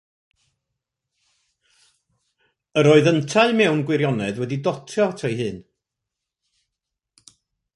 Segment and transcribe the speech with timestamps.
[2.81, 5.61] Yr oedd yntau mewn gwirionedd wedi dotio ato ei hun.